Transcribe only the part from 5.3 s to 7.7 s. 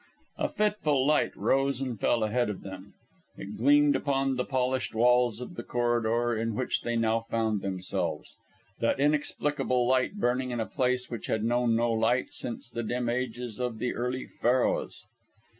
of the corridor in which they now found